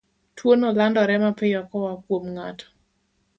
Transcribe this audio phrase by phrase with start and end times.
[0.35, 2.67] Tuwono landore mapiyo koa kuom ng'ato